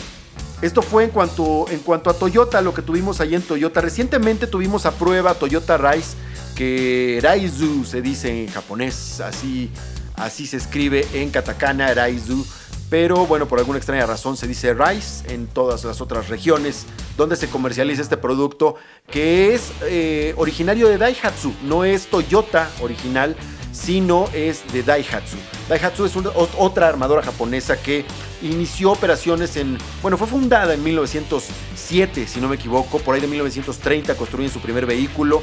esto 0.61 0.81
fue 0.81 1.05
en 1.05 1.09
cuanto, 1.09 1.67
en 1.69 1.79
cuanto 1.79 2.09
a 2.09 2.13
Toyota, 2.13 2.61
lo 2.61 2.73
que 2.73 2.81
tuvimos 2.81 3.21
ahí 3.21 3.33
en 3.33 3.41
Toyota. 3.41 3.79
Recientemente 3.79 4.45
tuvimos 4.45 4.85
a 4.85 4.91
prueba 4.91 5.33
Toyota 5.33 5.77
Rise, 5.77 6.17
que 6.55 7.19
Raizu 7.21 7.85
se 7.85 8.01
dice 8.01 8.43
en 8.43 8.51
japonés, 8.51 9.21
así, 9.21 9.71
así 10.15 10.45
se 10.45 10.57
escribe 10.57 11.07
en 11.13 11.29
katakana, 11.29 11.93
Raizu. 11.93 12.45
Pero 12.89 13.25
bueno, 13.27 13.47
por 13.47 13.59
alguna 13.59 13.77
extraña 13.77 14.05
razón 14.05 14.35
se 14.35 14.47
dice 14.47 14.73
Rise 14.73 15.33
en 15.33 15.47
todas 15.47 15.83
las 15.85 16.01
otras 16.01 16.27
regiones 16.27 16.85
donde 17.15 17.35
se 17.35 17.47
comercializa 17.47 18.01
este 18.01 18.17
producto, 18.17 18.75
que 19.09 19.53
es 19.53 19.71
eh, 19.83 20.33
originario 20.37 20.89
de 20.89 20.97
Daihatsu, 20.97 21.53
no 21.63 21.85
es 21.85 22.07
Toyota 22.07 22.69
original, 22.81 23.35
sino 23.71 24.27
es 24.33 24.63
de 24.73 24.83
Daihatsu. 24.83 25.37
Daihatsu 25.69 26.05
es 26.05 26.13
otra 26.57 26.89
armadora 26.89 27.21
japonesa 27.21 27.77
que 27.77 28.05
inició 28.41 28.91
operaciones 28.91 29.55
en, 29.57 29.77
bueno, 30.01 30.17
fue 30.17 30.27
fundada 30.27 30.73
en 30.73 30.83
1907, 30.83 32.27
si 32.27 32.39
no 32.39 32.47
me 32.47 32.55
equivoco, 32.55 32.99
por 32.99 33.15
ahí 33.15 33.21
de 33.21 33.27
1930 33.27 34.15
construyen 34.15 34.51
su 34.51 34.59
primer 34.59 34.85
vehículo 34.85 35.41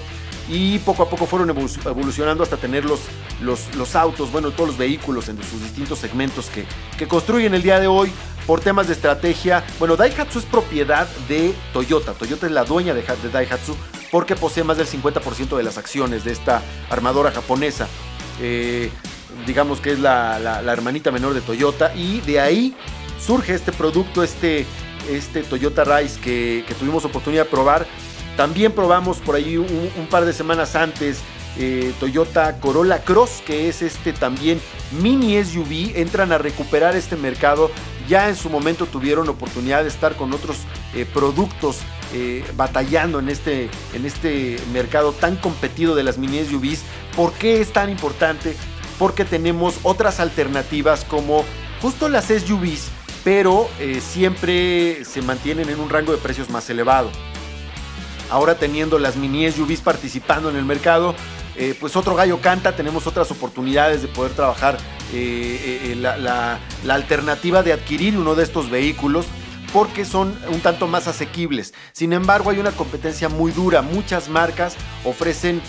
y 0.49 0.79
poco 0.79 1.03
a 1.03 1.11
poco 1.11 1.27
fueron 1.27 1.51
evolucionando 1.51 2.43
hasta 2.43 2.57
tener 2.57 2.85
los, 2.85 3.01
los, 3.43 3.97
autos, 3.97 4.31
bueno, 4.31 4.53
todos 4.53 4.71
los 4.71 4.79
vehículos 4.79 5.29
en 5.29 5.37
sus 5.43 5.63
distintos 5.63 5.99
segmentos 5.99 6.49
que, 6.51 6.65
que 6.97 7.09
construyen 7.09 7.55
el 7.55 7.63
día 7.63 7.81
de 7.81 7.89
hoy 7.89 8.13
por 8.47 8.61
temas 8.61 8.87
de 8.87 8.93
estrategia. 8.93 9.65
Bueno, 9.79 9.97
Daihatsu 9.97 10.39
es 10.39 10.45
propiedad 10.45 11.09
de 11.29 11.55
Toyota. 11.73 12.13
Toyota 12.13 12.47
es 12.47 12.53
la 12.53 12.65
dueña 12.65 12.95
de, 12.95 13.03
Daihatsu 13.33 13.77
porque 14.11 14.37
posee 14.37 14.63
más 14.63 14.79
del 14.79 14.87
50% 14.87 15.57
de 15.57 15.63
las 15.63 15.79
acciones 15.79 16.25
de 16.25 16.33
esta 16.33 16.63
armadora 16.91 17.33
japonesa. 17.33 17.89
Eh, 18.41 18.91
digamos 19.47 19.81
que 19.81 19.93
es 19.93 19.99
la, 19.99 20.63
hermanita 20.67 21.11
menor 21.11 21.35
de 21.35 21.41
Toyota, 21.41 21.95
y 21.95 22.21
de 22.21 22.41
ahí 22.41 22.77
surge 23.21 23.55
este 23.55 23.73
producto, 23.73 24.23
este, 24.23 24.67
este 25.11 25.43
Toyota 25.43 25.85
Rise 25.85 26.21
que, 26.21 26.65
tuvimos 26.79 27.05
oportunidad 27.05 27.45
de 27.45 27.51
probar, 27.51 27.87
También 28.37 28.73
probamos 28.73 29.19
por 29.19 29.35
ahí 29.35 29.57
un, 29.57 30.07
par 30.11 30.25
de 30.25 30.33
semanas 30.33 30.77
antes 30.77 31.21
eh, 31.59 31.95
Toyota 31.99 32.61
Corolla 32.61 33.03
Cross, 33.03 33.43
que 33.47 33.69
es 33.69 33.81
este 33.81 34.13
también 34.13 34.61
mini 35.01 35.43
SUV. 35.43 35.97
Entran 35.97 36.33
a 36.33 36.39
recuperar 36.39 36.97
este 36.97 37.17
mercado. 37.17 37.71
Ya 38.09 38.29
en 38.29 38.37
su 38.37 38.51
momento 38.51 38.87
tuvieron 38.87 39.29
oportunidad 39.29 39.83
de 39.83 39.89
estar 39.89 40.17
con 40.17 40.33
otros 40.33 40.59
eh, 40.95 41.07
productos 41.13 41.81
eh, 42.13 42.45
batallando 42.57 43.19
en 43.19 43.29
este, 43.29 43.69
en 43.95 44.07
este 44.07 44.59
mercado 44.73 45.13
tan 45.13 45.37
competido 45.37 45.95
de 45.95 46.05
las 46.05 46.19
mini 46.19 46.45
SUVs. 46.45 46.83
¿Por 47.17 47.33
qué 47.33 47.61
es 47.61 47.73
tan 47.73 47.91
importante? 47.91 48.55
Porque 48.99 49.25
tenemos 49.25 49.79
otras 49.83 50.21
alternativas 50.21 51.05
como 51.05 51.45
justo 51.81 52.09
las 52.09 52.27
SUVs, 52.27 52.89
pero 53.25 53.69
siempre 54.01 55.05
se 55.05 55.21
mantienen 55.21 55.69
en 55.69 55.81
un 55.81 55.91
rango 55.91 56.13
de 56.13 56.19
precios 56.19 56.49
más 56.49 56.71
elevado. 56.71 57.11
Ahora 58.31 58.57
teniendo 58.59 58.99
las 58.99 59.17
mini 59.17 59.51
SUVs 59.51 59.81
participando 59.81 60.51
en 60.51 60.57
el 60.57 60.65
mercado, 60.65 61.15
eh, 61.59 61.75
pues 61.79 61.97
otro 61.97 62.15
gallo 62.15 62.41
canta, 62.41 62.77
tenemos 62.77 63.07
otras 63.07 63.31
oportunidades 63.31 64.03
de 64.03 64.09
poder 64.09 64.33
trabajar 64.33 64.77
eh, 65.13 65.93
eh, 65.93 65.97
la, 65.97 66.61
alternativa 66.89 67.63
de 67.63 67.73
adquirir 67.73 68.19
uno 68.19 68.35
de 68.35 68.43
estos 68.43 68.69
vehículos 68.69 69.27
porque 69.73 70.05
son 70.05 70.39
un 70.51 70.61
tanto 70.61 70.87
más 70.87 71.07
asequibles. 71.07 71.73
Sin 71.93 72.13
embargo, 72.13 72.51
hay 72.51 72.59
una 72.59 72.73
competencia 72.73 73.29
muy 73.29 73.53
dura. 73.53 73.83
Muchas 73.83 74.29
marcas 74.29 74.77
ofrecen 75.05 75.61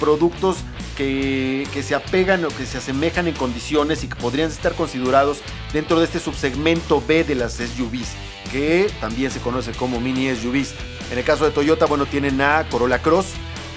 productos 0.00 0.58
que, 0.96 1.82
se 1.82 1.94
apegan 1.94 2.44
o 2.44 2.48
que 2.48 2.66
se 2.66 2.78
asemejan 2.78 3.28
en 3.28 3.34
condiciones 3.34 4.04
y 4.04 4.08
que 4.08 4.16
podrían 4.16 4.50
estar 4.50 4.74
considerados 4.74 5.38
dentro 5.72 5.98
de 5.98 6.06
este 6.06 6.20
subsegmento 6.20 7.02
B 7.06 7.24
de 7.24 7.34
las 7.34 7.54
SUVs, 7.54 8.12
que 8.50 8.90
también 9.00 9.30
se 9.30 9.40
conoce 9.40 9.72
como 9.72 10.00
mini 10.00 10.34
SUVs. 10.34 10.74
En 11.10 11.18
el 11.18 11.24
caso 11.24 11.44
de 11.44 11.50
Toyota, 11.50 11.86
bueno, 11.86 12.06
tienen 12.06 12.40
a 12.40 12.66
Corolla 12.70 13.00
Cross, 13.00 13.26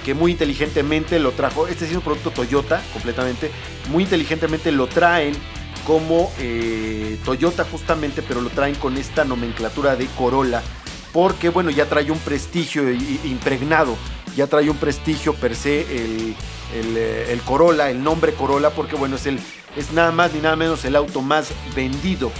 que 0.04 0.14
muy 0.14 0.32
inteligentemente 0.32 1.18
lo 1.18 1.32
trajo. 1.32 1.66
Este 1.66 1.84
es 1.84 1.94
un 1.94 2.02
producto 2.02 2.30
Toyota 2.30 2.82
completamente. 2.92 3.50
Muy 3.90 4.04
inteligentemente 4.04 4.72
lo 4.72 4.86
traen 4.86 5.34
como 5.86 6.32
eh, 6.38 7.18
Toyota 7.24 7.64
justamente, 7.64 8.22
pero 8.22 8.40
lo 8.40 8.50
traen 8.50 8.74
con 8.76 8.96
esta 8.96 9.24
nomenclatura 9.24 9.96
de 9.96 10.06
Corolla. 10.06 10.62
Porque 11.12 11.48
bueno, 11.48 11.70
ya 11.70 11.86
trae 11.86 12.10
un 12.10 12.18
prestigio 12.18 12.90
impregnado. 13.24 13.96
Ya 14.36 14.46
trae 14.46 14.70
un 14.70 14.76
prestigio 14.76 15.34
per 15.34 15.56
se 15.56 15.80
el, 15.80 16.36
eh, 16.72 17.26
el, 17.30 17.40
Corolla, 17.40 17.90
el 17.90 18.02
nombre 18.02 18.32
Corolla, 18.34 18.70
porque 18.70 18.96
bueno, 18.96 19.16
es, 19.16 19.26
el, 19.26 19.38
es 19.76 19.92
nada 19.92 20.12
más 20.12 20.32
ni 20.32 20.40
nada 20.40 20.56
menos 20.56 20.84
el 20.84 20.96
auto 20.96 21.22
más 21.22 21.50
vendido 21.74 22.30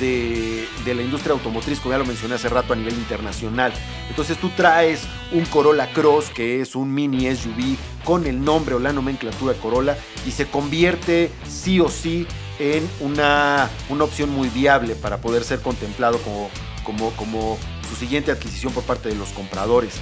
de, 0.00 0.66
la 0.94 1.02
industria 1.02 1.32
automotriz, 1.32 1.78
como 1.78 1.92
ya 1.92 1.98
lo 1.98 2.04
mencioné 2.04 2.34
hace 2.34 2.48
rato 2.48 2.72
a 2.72 2.76
nivel 2.76 2.94
internacional. 2.94 3.72
Entonces 4.08 4.36
tú 4.38 4.50
traes 4.50 5.02
un 5.30 5.44
Corolla 5.46 5.92
Cross, 5.92 6.30
que 6.30 6.60
es 6.60 6.74
un 6.74 6.92
mini 6.92 7.34
SUV 7.34 7.76
con 8.04 8.26
el 8.26 8.44
nombre 8.44 8.74
o 8.74 8.78
la 8.78 8.92
nomenclatura 8.92 9.54
Corolla, 9.54 9.96
y 10.26 10.32
se 10.32 10.46
convierte 10.46 11.30
sí 11.48 11.78
o 11.80 11.88
sí 11.88 12.26
en 12.58 12.88
una, 13.00 13.70
una 13.88 14.04
opción 14.04 14.30
muy 14.30 14.48
viable 14.48 14.94
para 14.94 15.18
poder 15.18 15.44
ser 15.44 15.60
contemplado 15.60 16.18
como, 16.18 16.50
como, 16.84 17.10
como 17.12 17.58
su 17.88 17.96
siguiente 17.96 18.32
adquisición 18.32 18.72
por 18.72 18.84
parte 18.84 19.08
de 19.08 19.14
los 19.14 19.30
compradores. 19.30 20.00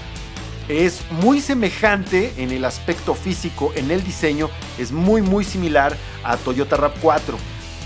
Es 0.70 1.02
muy 1.10 1.40
semejante 1.40 2.32
en 2.38 2.52
el 2.52 2.64
aspecto 2.64 3.14
físico, 3.14 3.72
en 3.74 3.90
el 3.90 4.04
diseño, 4.04 4.48
es 4.78 4.92
muy 4.92 5.20
muy 5.20 5.44
similar 5.44 5.96
a 6.22 6.36
Toyota 6.36 6.76
RAV4 6.76 7.34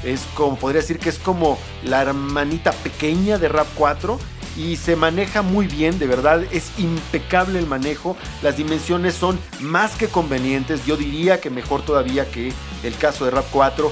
es 0.04 0.20
como, 0.34 0.56
podría 0.56 0.82
decir 0.82 0.98
que 0.98 1.08
es 1.08 1.18
como 1.18 1.58
la 1.82 2.02
hermanita 2.02 2.72
pequeña 2.72 3.38
de 3.38 3.48
Rap 3.48 3.66
4 3.74 4.18
y 4.56 4.76
se 4.76 4.94
maneja 4.94 5.42
muy 5.42 5.66
bien, 5.66 5.98
de 5.98 6.06
verdad 6.06 6.44
es 6.52 6.70
impecable 6.78 7.58
el 7.58 7.66
manejo, 7.66 8.16
las 8.42 8.56
dimensiones 8.56 9.14
son 9.14 9.38
más 9.60 9.96
que 9.96 10.06
convenientes, 10.08 10.84
yo 10.86 10.96
diría 10.96 11.40
que 11.40 11.50
mejor 11.50 11.82
todavía 11.82 12.30
que 12.30 12.52
el 12.82 12.96
caso 12.96 13.24
de 13.24 13.32
Rap 13.32 13.46
4, 13.50 13.90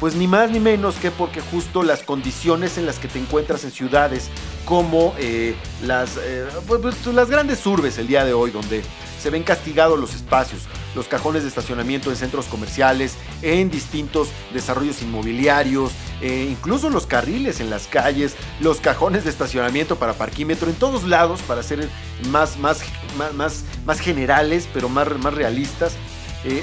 pues 0.00 0.16
ni 0.16 0.26
más 0.26 0.50
ni 0.50 0.58
menos 0.58 0.96
que 0.96 1.10
porque 1.10 1.40
justo 1.40 1.84
las 1.84 2.02
condiciones 2.02 2.78
en 2.78 2.86
las 2.86 2.98
que 2.98 3.06
te 3.06 3.20
encuentras 3.20 3.62
en 3.62 3.70
ciudades 3.70 4.30
como 4.64 5.14
eh, 5.18 5.54
las, 5.84 6.16
eh, 6.16 6.46
pues, 6.66 6.80
pues, 6.80 7.06
las 7.14 7.28
grandes 7.28 7.64
urbes 7.66 7.98
el 7.98 8.06
día 8.06 8.24
de 8.24 8.32
hoy, 8.32 8.50
donde 8.50 8.82
se 9.20 9.30
ven 9.30 9.42
castigados 9.42 9.98
los 9.98 10.14
espacios, 10.14 10.62
los 10.94 11.06
cajones 11.06 11.42
de 11.42 11.48
estacionamiento 11.48 12.10
en 12.10 12.16
centros 12.16 12.46
comerciales, 12.46 13.14
en 13.42 13.70
distintos 13.70 14.28
desarrollos 14.52 15.02
inmobiliarios, 15.02 15.92
eh, 16.20 16.48
incluso 16.50 16.90
los 16.90 17.06
carriles 17.06 17.60
en 17.60 17.70
las 17.70 17.86
calles, 17.86 18.34
los 18.60 18.80
cajones 18.80 19.24
de 19.24 19.30
estacionamiento 19.30 19.96
para 19.96 20.14
parquímetro, 20.14 20.68
en 20.68 20.74
todos 20.74 21.04
lados 21.04 21.40
para 21.42 21.62
ser 21.62 21.88
más, 22.28 22.58
más, 22.58 22.80
más, 23.36 23.64
más, 23.84 24.00
generales, 24.00 24.68
pero 24.72 24.88
más, 24.88 25.06
realistas. 25.06 25.94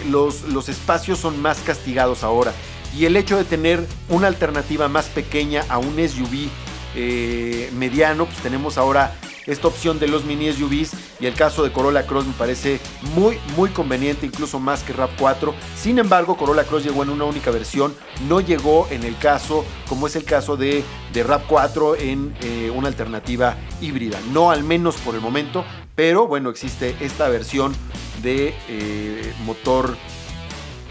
Los, 0.09 0.43
los 0.43 0.67
espacios 0.67 1.19
son 1.19 1.41
más 1.41 1.59
castigados 1.59 2.23
ahora. 2.23 2.51
Y 2.97 3.05
el 3.05 3.15
hecho 3.15 3.37
de 3.37 3.45
tener 3.45 3.87
una 4.09 4.27
alternativa 4.27 4.89
más 4.89 5.05
pequeña 5.05 5.63
a 5.69 5.77
un 5.77 5.95
SUV 5.95 6.49
eh, 6.96 7.69
mediano, 7.74 8.25
pues 8.25 8.38
tenemos 8.39 8.77
ahora 8.77 9.13
esta 9.46 9.67
opción 9.67 10.00
de 10.00 10.08
los 10.08 10.25
mini 10.25 10.51
SUVs 10.51 10.91
y 11.19 11.25
el 11.25 11.34
caso 11.34 11.63
de 11.63 11.72
Corolla 11.72 12.05
Cross 12.05 12.27
me 12.27 12.34
parece 12.34 12.79
muy 13.15 13.39
muy 13.55 13.69
conveniente, 13.69 14.25
incluso 14.25 14.60
más 14.60 14.84
que 14.84 14.93
RAV4. 14.93 15.53
Sin 15.75 16.00
embargo, 16.00 16.38
Corolla 16.38 16.63
Cross 16.63 16.84
llegó 16.84 17.03
en 17.03 17.10
una 17.10 17.25
única 17.25 17.51
versión, 17.51 17.96
no 18.27 18.41
llegó 18.41 18.88
en 18.91 19.03
el 19.03 19.17
caso, 19.17 19.65
como 19.88 20.08
es 20.08 20.15
el 20.15 20.24
caso 20.24 20.55
de, 20.55 20.84
de 21.13 21.25
RAV4 21.25 22.00
en 22.00 22.36
eh, 22.41 22.72
una 22.74 22.88
alternativa 22.88 23.58
híbrida. 23.81 24.19
No 24.31 24.51
al 24.51 24.63
menos 24.63 24.98
por 24.98 25.15
el 25.15 25.22
momento, 25.22 25.65
pero 25.96 26.27
bueno, 26.27 26.50
existe 26.50 26.96
esta 27.00 27.27
versión 27.29 27.74
de 28.22 28.53
eh, 28.67 29.34
motor 29.46 29.98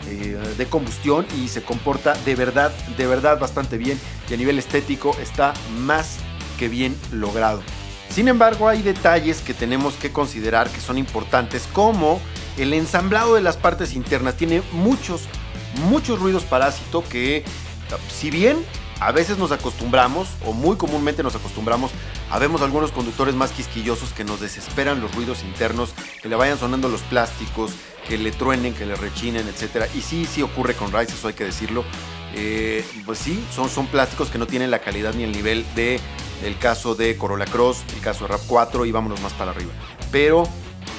eh, 0.08 0.54
de 0.56 0.66
combustión 0.66 1.26
y 1.36 1.48
se 1.48 1.62
comporta 1.62 2.14
de 2.24 2.34
verdad, 2.34 2.72
de 2.96 3.06
verdad 3.06 3.38
bastante 3.38 3.78
bien 3.78 4.00
y 4.30 4.34
a 4.34 4.36
nivel 4.36 4.58
estético 4.58 5.16
está 5.20 5.54
más 5.80 6.18
que 6.58 6.68
bien 6.68 6.96
logrado. 7.12 7.62
Sin 8.10 8.28
embargo, 8.28 8.68
hay 8.68 8.82
detalles 8.82 9.40
que 9.40 9.54
tenemos 9.54 9.94
que 9.94 10.10
considerar 10.10 10.68
que 10.70 10.80
son 10.80 10.98
importantes, 10.98 11.68
como 11.72 12.20
el 12.56 12.72
ensamblado 12.72 13.34
de 13.34 13.42
las 13.42 13.56
partes 13.56 13.94
internas. 13.94 14.36
Tiene 14.36 14.62
muchos, 14.72 15.22
muchos 15.88 16.18
ruidos 16.18 16.44
parásito 16.44 17.04
que, 17.08 17.44
si 18.10 18.30
bien 18.30 18.56
a 19.00 19.12
veces 19.12 19.38
nos 19.38 19.52
acostumbramos, 19.52 20.28
o 20.44 20.52
muy 20.52 20.76
comúnmente 20.76 21.22
nos 21.22 21.34
acostumbramos, 21.34 21.90
a 22.30 22.38
vemos 22.38 22.62
algunos 22.62 22.90
conductores 22.90 23.34
más 23.34 23.50
quisquillosos 23.52 24.12
que 24.12 24.24
nos 24.24 24.40
desesperan 24.40 25.00
los 25.00 25.14
ruidos 25.14 25.42
internos, 25.42 25.90
que 26.22 26.28
le 26.28 26.36
vayan 26.36 26.58
sonando 26.58 26.88
los 26.88 27.02
plásticos, 27.02 27.72
que 28.08 28.18
le 28.18 28.32
truenen, 28.32 28.74
que 28.74 28.86
le 28.86 28.94
rechinen, 28.96 29.46
etc. 29.46 29.86
Y 29.94 30.00
sí, 30.00 30.26
sí 30.26 30.42
ocurre 30.42 30.74
con 30.74 30.92
Rise, 30.92 31.12
eso 31.12 31.28
hay 31.28 31.34
que 31.34 31.44
decirlo. 31.44 31.84
Eh, 32.34 32.84
pues 33.06 33.18
sí, 33.18 33.42
son, 33.54 33.68
son 33.68 33.86
plásticos 33.86 34.30
que 34.30 34.38
no 34.38 34.46
tienen 34.46 34.70
la 34.70 34.80
calidad 34.80 35.14
ni 35.14 35.24
el 35.24 35.32
nivel 35.32 35.64
de 35.74 36.00
el 36.44 36.58
caso 36.58 36.94
de 36.94 37.16
Corolla 37.16 37.46
Cross, 37.46 37.84
el 37.94 38.00
caso 38.00 38.26
de 38.26 38.34
RAV4 38.34 38.86
y 38.86 38.92
vámonos 38.92 39.20
más 39.20 39.32
para 39.32 39.50
arriba. 39.50 39.72
Pero 40.10 40.44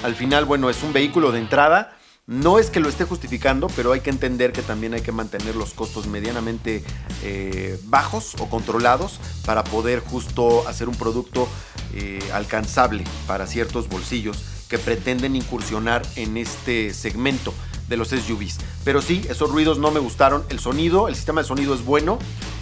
al 0.03 0.15
final, 0.15 0.45
bueno, 0.45 0.69
es 0.69 0.83
un 0.83 0.93
vehículo 0.93 1.31
de 1.31 1.39
entrada. 1.39 1.95
No 2.29 2.59
es 2.59 2.69
que 2.69 2.79
lo 2.79 2.89
esté 2.89 3.05
justificando, 3.05 3.69
pero 3.75 3.91
hay 3.91 4.01
que 4.01 4.11
entender 4.11 4.51
que 4.51 4.61
también 4.61 4.93
hay 4.93 5.01
que 5.01 5.11
mantener 5.11 5.55
los 5.55 5.73
costos 5.73 6.05
medianamente 6.05 6.83
eh, 7.23 7.79
bajos 7.85 8.35
o 8.37 8.47
controlados 8.47 9.19
para 9.47 9.63
poder 9.63 10.01
justo 10.01 10.67
hacer 10.67 10.89
un 10.89 10.93
producto 10.93 11.47
eh, 11.95 12.19
alcanzable 12.31 13.03
para 13.25 13.47
ciertos 13.47 13.89
bolsillos 13.89 14.43
que 14.69 14.77
pretenden 14.77 15.35
incursionar 15.35 16.03
en 16.17 16.37
este 16.37 16.93
segmento 16.93 17.51
de 17.87 17.97
los 17.97 18.09
SUVs. 18.09 18.59
Pero 18.83 19.01
sí, 19.01 19.25
esos 19.27 19.49
ruidos 19.49 19.79
no 19.79 19.89
me 19.89 19.99
gustaron. 19.99 20.43
El 20.49 20.59
sonido, 20.59 21.07
el 21.07 21.15
sistema 21.15 21.41
de 21.41 21.47
sonido 21.47 21.73
es 21.73 21.83
bueno 21.83 22.19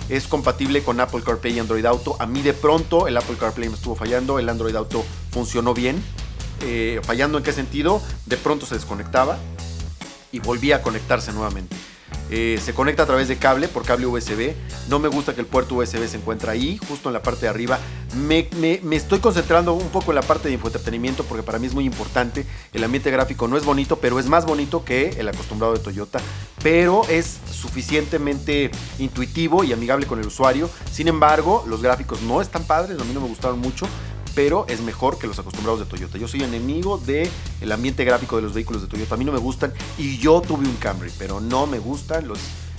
es 0.07 0.27
compatible 0.27 0.81
con 0.81 1.01
Apple 1.01 1.24
CarPlay 1.25 1.57
y 1.57 1.59
Android 1.59 1.86
Auto. 1.86 2.15
A 2.19 2.25
mí 2.25 2.41
de 2.41 2.53
pronto 2.53 3.09
el 3.09 3.17
Apple 3.17 3.36
CarPlay 3.38 3.67
me 3.67 3.75
estuvo 3.75 3.95
fallando, 3.95 4.39
el 4.39 4.47
Android 4.47 4.77
Auto 4.77 5.03
funcionó 5.31 5.74
bien. 5.74 6.01
Eh, 6.62 7.01
fallando 7.03 7.38
en 7.38 7.43
qué 7.43 7.51
sentido, 7.51 8.01
de 8.25 8.38
pronto 8.38 8.65
se 8.65 8.75
desconectaba 8.75 9.38
y 10.31 10.39
volvía 10.39 10.77
a 10.77 10.81
conectarse 10.81 11.31
nuevamente. 11.31 11.75
Eh, 12.29 12.60
se 12.62 12.74
conecta 12.74 13.03
a 13.03 13.05
través 13.05 13.27
de 13.27 13.38
cable, 13.38 13.67
por 13.67 13.84
cable 13.84 14.05
USB. 14.05 14.53
No 14.89 15.00
me 15.00 15.07
gusta 15.07 15.34
que 15.34 15.41
el 15.41 15.48
puerto 15.48 15.75
USB 15.75 16.07
se 16.07 16.17
encuentre 16.17 16.51
ahí, 16.51 16.79
justo 16.88 17.10
en 17.10 17.13
la 17.13 17.24
parte 17.24 17.41
de 17.41 17.50
arriba. 17.50 17.79
Me, 18.15 18.50
estoy 18.91 19.19
concentrando 19.19 19.74
un 19.74 19.89
poco 19.89 20.12
en 20.12 20.15
la 20.15 20.22
parte 20.22 20.48
de 20.48 20.55
infoentretenimiento 20.55 21.24
porque 21.24 21.43
para 21.43 21.60
mí 21.60 21.67
es 21.67 21.74
muy 21.74 21.86
importante. 21.86 22.46
El 22.74 22.84
ambiente 22.84 23.12
gráfico 23.12 23.48
no 23.48 23.57
es 23.57 23.63
bonito, 23.63 24.00
pero 24.00 24.19
es 24.19 24.27
más 24.27 24.46
bonito 24.46 24.84
que 24.84 25.10
el 25.17 25.29
acostumbrado 25.29 25.74
de 25.74 25.79
Toyota. 25.79 26.19
Pero 26.62 27.03
es 27.07 27.38
suficientemente 27.51 28.72
intuitivo 29.00 29.63
y 29.63 29.72
amigable 29.72 30.05
con 30.05 30.19
el 30.19 30.27
usuario. 30.27 30.69
Sin 30.91 31.07
embargo, 31.07 31.63
los 31.67 31.81
gráficos 31.81 32.22
no 32.22 32.41
están 32.41 32.63
padres, 32.65 33.00
a 33.00 33.03
mí 33.03 33.13
no 33.13 33.22
me 33.22 33.27
gustaron 33.27 33.60
mucho 33.60 33.88
pero 34.38 34.67
es 34.70 34.82
mejor 34.82 35.17
que 35.17 35.25
los 35.25 35.39
acostumbrados 35.39 35.79
de 35.79 35.88
Toyota. 35.88 36.20
Yo 36.20 36.27
soy 36.27 36.44
enemigo 36.44 37.00
del 37.00 37.27
el 37.60 37.72
ambiente 37.72 38.06
gráfico 38.06 38.36
de 38.36 38.44
los 38.44 38.53
vehículos 38.53 38.84
de 38.84 38.88
Toyota. 38.88 39.15
A 39.15 39.17
mí 39.17 39.25
no 39.25 39.32
me 39.32 39.39
gustan 39.39 39.74
y 39.98 40.20
yo 40.20 40.41
tuve 40.41 40.67
un 40.67 40.75
Camry, 40.75 41.12
pero 41.17 41.41
no 41.41 41.65
me 41.65 41.79
gustan 41.79 42.27
los, 42.27 42.38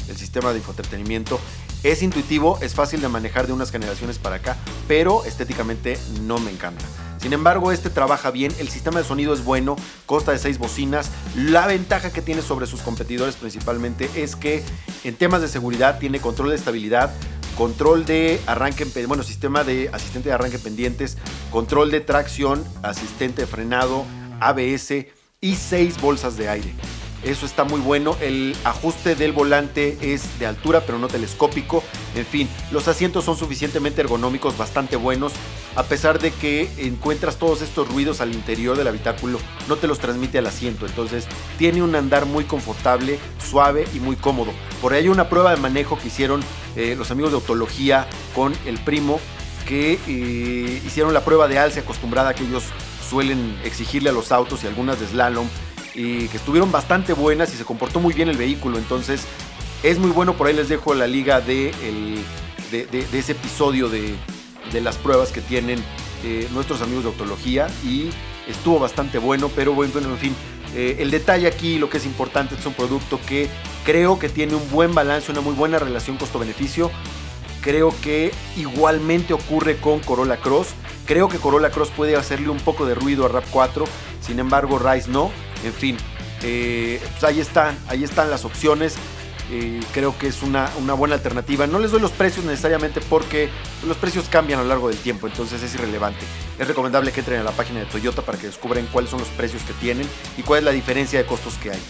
el 0.09 0.17
sistema 0.17 0.53
de 0.53 0.59
infoentretenimiento. 0.59 1.41
Es 1.83 2.01
intuitivo, 2.05 2.61
es 2.63 2.77
fácil 2.77 3.01
de 3.01 3.09
manejar 3.09 3.49
de 3.49 3.55
unas 3.55 3.73
generaciones 3.73 4.21
para 4.21 4.37
acá, 4.37 4.57
pero 4.87 5.25
estéticamente 5.25 5.99
no 6.23 6.39
me 6.39 6.53
encanta. 6.53 6.85
Sin 7.21 7.33
embargo, 7.33 7.73
este 7.73 7.91
trabaja 7.91 8.31
bien, 8.31 8.55
el 8.61 8.69
sistema 8.69 9.01
de 9.01 9.05
sonido 9.05 9.35
es 9.35 9.43
bueno, 9.43 9.75
consta 10.07 10.31
de 10.31 10.39
6 10.39 10.59
bocinas. 10.59 11.11
La 11.35 11.67
ventaja 11.67 12.13
que 12.13 12.23
tiene 12.23 12.43
sobre 12.43 12.69
sus 12.69 12.83
competidores 12.83 13.35
principalmente 13.35 14.09
es 14.15 14.37
que 14.37 14.63
en 15.03 15.17
temas 15.17 15.41
de 15.41 15.49
seguridad 15.49 15.99
tiene 15.99 16.21
control 16.21 16.51
de 16.51 16.55
estabilidad, 16.55 17.13
control 17.59 18.07
de 18.07 18.41
arranque, 18.47 18.87
bueno, 19.07 19.25
sistema 19.25 19.65
de 19.65 19.91
asistente 19.93 20.29
de 20.29 20.35
arranque 20.37 20.61
pendientes, 20.61 21.19
control 21.51 21.91
de 21.91 22.01
tracción, 22.01 22.65
asistente 22.85 23.43
de 23.43 23.47
frenado, 23.49 24.05
ABS 24.39 25.07
y 25.41 25.57
6 25.57 26.01
bolsas 26.01 26.37
de 26.37 26.49
aire. 26.49 26.73
Eso 27.25 27.47
está 27.47 27.65
muy 27.65 27.81
bueno. 27.81 28.17
El 28.21 28.55
ajuste 28.63 29.17
del 29.17 29.33
volante 29.33 29.99
es 30.01 30.39
de 30.39 30.47
altura, 30.47 30.83
pero 30.87 31.01
no 31.01 31.09
telescópico. 31.09 31.83
En 32.15 32.25
fin, 32.25 32.49
los 32.71 32.87
asientos 32.87 33.25
son 33.25 33.37
suficientemente 33.37 34.01
ergonómicos, 34.01 34.57
bastante 34.57 34.95
buenos. 34.95 35.33
A 35.75 35.83
pesar 35.83 36.21
de 36.21 36.31
que 36.31 36.71
encuentras 36.79 37.37
todos 37.37 37.61
estos 37.61 37.89
ruidos 37.89 38.21
al 38.21 38.33
interior 38.33 38.77
del 38.77 38.87
habitáculo, 38.87 39.41
no 39.69 39.77
te 39.77 39.89
los 39.89 39.99
transmite 39.99 40.39
al 40.39 40.47
asiento. 40.47 40.87
Entonces, 40.87 41.27
tiene 41.59 41.83
un 41.83 41.97
andar 41.97 42.25
muy 42.25 42.45
confortable, 42.45 43.19
suave 43.45 43.87
y 43.95 43.99
muy 43.99 44.15
cómodo. 44.15 44.53
Por 44.81 44.93
ahí 44.93 45.03
hay 45.03 45.09
una 45.09 45.29
prueba 45.29 45.51
de 45.51 45.61
manejo 45.61 45.99
que 45.99 46.09
hicieron 46.09 46.41
eh, 46.79 46.95
los 46.97 47.11
amigos 47.11 47.33
de 47.33 47.39
Autología 47.39 48.07
con 48.35 48.55
el 48.65 48.79
primo, 48.79 49.21
que 49.67 49.99
eh, 50.07 50.83
hicieron 50.87 51.13
la 51.13 51.25
prueba 51.25 51.49
de 51.49 51.59
alce 51.59 51.81
acostumbrada 51.81 52.35
que 52.35 52.45
ellos 52.45 52.63
suelen 53.07 53.59
exigirle 53.65 54.11
a 54.11 54.13
los 54.13 54.33
autos 54.33 54.63
y 54.63 54.69
algunas 54.69 55.01
de 55.01 55.09
slalom 55.09 55.47
y 55.95 56.29
que 56.29 56.37
estuvieron 56.37 56.71
bastante 56.71 57.13
buenas 57.13 57.53
y 57.53 57.57
se 57.57 57.65
comportó 57.65 57.99
muy 57.99 58.15
bien 58.15 58.29
el 58.29 58.37
vehículo. 58.37 58.79
Entonces 58.79 59.27
es 59.83 59.99
muy 59.99 60.11
bueno, 60.11 60.35
por 60.35 60.47
ahí 60.47 60.55
les 60.55 60.69
dejo 60.69 60.95
la 60.95 61.07
liga 61.07 61.41
de, 61.41 61.73
de, 62.71 63.19
ese 63.19 63.33
episodio 63.33 63.89
de, 63.89 64.17
las 64.81 64.97
pruebas 64.97 65.33
que 65.33 65.41
tienen 65.41 65.83
eh, 66.25 66.49
nuestros 66.53 66.81
amigos 66.81 67.05
de 67.05 67.11
Autología 67.11 67.67
y 67.85 68.11
estuvo 68.49 68.79
bastante 68.79 69.19
bueno, 69.19 69.51
pero 69.55 69.73
bueno, 69.75 69.99
en 69.99 70.19
fin. 70.19 70.35
Eh, 70.79 71.03
el 71.03 71.11
detalle 71.11 71.49
aquí, 71.49 71.77
lo 71.77 71.91
que 71.91 71.97
es 71.97 72.07
importante, 72.07 72.55
es 72.55 72.65
un 72.65 72.73
producto 72.73 73.19
que 73.27 73.49
creo 73.85 74.21
que 74.21 74.29
tiene 74.29 74.55
un 74.55 74.71
buen 74.71 74.95
balance, 74.95 75.33
una 75.33 75.41
muy 75.41 75.53
buena 75.53 75.81
relación 75.81 76.17
costo-beneficio. 76.19 76.93
Creo 77.63 77.93
que 78.01 78.31
igualmente 78.57 79.33
ocurre 79.35 79.79
con 79.79 79.99
Corolla 79.99 80.37
Cross. 80.37 80.69
Creo 81.05 81.29
que 81.29 81.39
Corolla 81.39 81.71
Cross 81.71 81.91
puede 81.97 82.15
hacerle 82.15 82.51
un 82.51 82.61
poco 82.61 82.87
de 82.87 82.95
ruido 82.95 83.27
a 83.27 83.29
RAP4, 83.29 83.87
sin 84.21 84.39
embargo 84.39 84.79
Rise 84.79 85.11
no. 85.11 85.33
En 85.65 85.73
fin, 85.73 85.97
eh, 86.45 87.01
pues 87.11 87.25
ahí 87.25 87.41
están, 87.41 87.77
ahí 87.89 88.05
están 88.05 88.31
las 88.31 88.45
opciones. 88.45 88.95
Eh, 89.51 89.81
creo 89.93 90.17
que 90.19 90.27
es 90.27 90.43
una, 90.43 90.71
una, 90.79 90.93
buena 90.93 91.15
alternativa. 91.15 91.67
No 91.67 91.79
les 91.79 91.91
doy 91.91 92.01
los 92.01 92.13
precios 92.13 92.45
necesariamente 92.45 93.01
porque 93.01 93.49
los 93.87 93.97
precios 93.97 94.29
cambian 94.29 94.61
a 94.61 94.63
lo 94.63 94.69
largo 94.69 94.89
del 94.89 94.99
tiempo, 94.99 95.27
entonces 95.27 95.63
es 95.63 95.75
irrelevante. 95.75 96.21
Es 96.59 96.69
recomendable 96.69 97.13
que 97.13 97.21
entren 97.21 97.41
a 97.41 97.45
la 97.45 97.53
página 97.53 97.81
de 97.81 97.87
Toyota 97.87 98.23
para 98.23 98.37
que 98.37 98.47
descubran 98.47 98.87
cuáles 98.93 99.11
son 99.11 99.21
los 99.21 99.29
precios 99.31 99.63
que 99.63 99.73
tienen 99.75 100.07
y 100.37 100.43
cuál 100.43 100.59
es 100.59 100.65
la 100.65 100.73
diferencia 100.73 101.19
de 101.19 101.25
costos 101.25 101.55
que 101.55 101.71
hay. 101.71 101.81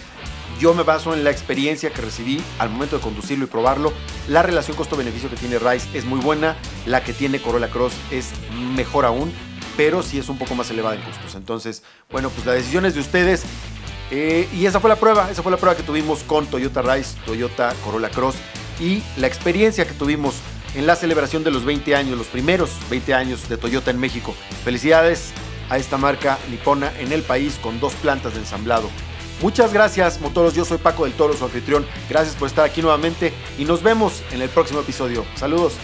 Yo 0.60 0.74
me 0.74 0.82
baso 0.82 1.14
en 1.14 1.24
la 1.24 1.30
experiencia 1.30 1.90
que 1.90 2.02
recibí 2.02 2.40
al 2.58 2.70
momento 2.70 2.96
de 2.96 3.02
conducirlo 3.02 3.44
y 3.44 3.48
probarlo. 3.48 3.92
La 4.28 4.42
relación 4.42 4.76
costo-beneficio 4.76 5.30
que 5.30 5.36
tiene 5.36 5.58
Rise 5.58 5.88
es 5.94 6.04
muy 6.04 6.20
buena, 6.20 6.56
la 6.86 7.02
que 7.02 7.12
tiene 7.12 7.40
Corolla 7.40 7.70
Cross 7.70 7.94
es 8.10 8.30
mejor 8.76 9.04
aún 9.04 9.32
pero 9.78 10.02
sí 10.02 10.18
es 10.18 10.28
un 10.28 10.36
poco 10.38 10.56
más 10.56 10.68
elevada 10.70 10.96
en 10.96 11.02
costos. 11.02 11.36
Entonces, 11.36 11.84
bueno, 12.10 12.30
pues 12.30 12.44
la 12.44 12.52
decisión 12.52 12.84
es 12.84 12.94
de 12.94 13.00
ustedes. 13.00 13.44
Eh, 14.10 14.48
y 14.52 14.66
esa 14.66 14.80
fue 14.80 14.88
la 14.88 14.96
prueba, 14.96 15.30
esa 15.30 15.42
fue 15.42 15.52
la 15.52 15.58
prueba 15.58 15.76
que 15.76 15.82
tuvimos 15.82 16.22
con 16.22 16.46
Toyota 16.46 16.82
Rise, 16.82 17.16
Toyota 17.26 17.74
Corolla 17.84 18.08
Cross 18.10 18.36
y 18.80 19.02
la 19.16 19.26
experiencia 19.26 19.86
que 19.86 19.92
tuvimos 19.92 20.36
en 20.74 20.86
la 20.86 20.96
celebración 20.96 21.44
de 21.44 21.50
los 21.50 21.64
20 21.64 21.94
años, 21.94 22.16
los 22.16 22.28
primeros 22.28 22.70
20 22.90 23.14
años 23.14 23.48
de 23.48 23.56
Toyota 23.56 23.90
en 23.90 23.98
México. 23.98 24.34
Felicidades 24.64 25.32
a 25.70 25.78
esta 25.78 25.98
marca 25.98 26.38
nipona 26.50 26.92
en 26.98 27.12
el 27.12 27.22
país 27.22 27.58
con 27.60 27.80
dos 27.80 27.94
plantas 27.94 28.34
de 28.34 28.40
ensamblado. 28.40 28.88
Muchas 29.42 29.72
gracias, 29.72 30.20
motoros. 30.20 30.54
Yo 30.54 30.64
soy 30.64 30.78
Paco 30.78 31.04
del 31.04 31.12
Toro, 31.12 31.36
su 31.36 31.44
anfitrión. 31.44 31.86
Gracias 32.08 32.34
por 32.34 32.48
estar 32.48 32.64
aquí 32.64 32.82
nuevamente 32.82 33.32
y 33.56 33.64
nos 33.64 33.82
vemos 33.82 34.22
en 34.32 34.42
el 34.42 34.48
próximo 34.48 34.80
episodio. 34.80 35.24
Saludos. 35.36 35.74